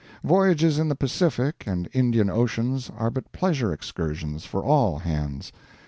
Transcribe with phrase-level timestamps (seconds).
[0.23, 5.51] Voyages in the Pacific and Indian Oceans are but pleasure excursions for all hands.